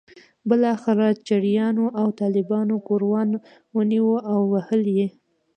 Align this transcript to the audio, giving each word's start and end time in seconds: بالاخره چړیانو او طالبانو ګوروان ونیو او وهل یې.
بالاخره 0.49 1.07
چړیانو 1.27 1.85
او 1.99 2.07
طالبانو 2.21 2.73
ګوروان 2.87 3.29
ونیو 3.75 4.11
او 4.31 4.39
وهل 4.53 4.83
یې. 4.97 5.07